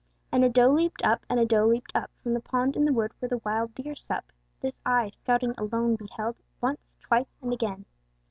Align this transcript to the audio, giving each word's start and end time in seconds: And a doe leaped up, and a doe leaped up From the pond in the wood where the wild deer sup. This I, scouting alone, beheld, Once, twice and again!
And 0.31 0.43
a 0.43 0.49
doe 0.49 0.71
leaped 0.71 1.03
up, 1.05 1.23
and 1.29 1.39
a 1.39 1.45
doe 1.45 1.67
leaped 1.67 1.91
up 1.95 2.09
From 2.23 2.33
the 2.33 2.39
pond 2.39 2.75
in 2.75 2.85
the 2.85 2.91
wood 2.91 3.11
where 3.19 3.29
the 3.29 3.37
wild 3.45 3.75
deer 3.75 3.93
sup. 3.93 4.31
This 4.59 4.81
I, 4.83 5.11
scouting 5.11 5.53
alone, 5.59 5.95
beheld, 5.95 6.37
Once, 6.59 6.95
twice 6.99 7.37
and 7.39 7.53
again! 7.53 7.85